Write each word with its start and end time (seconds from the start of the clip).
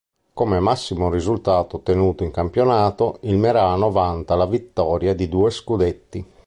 Come 0.33 0.59
massimo 0.59 1.11
risultato 1.11 1.75
ottenuto 1.75 2.23
in 2.23 2.31
campionato 2.31 3.19
il 3.21 3.37
Merano 3.37 3.91
vanta 3.91 4.33
la 4.33 4.47
vittoria 4.47 5.13
di 5.13 5.29
due 5.29 5.51
scudetti. 5.51 6.25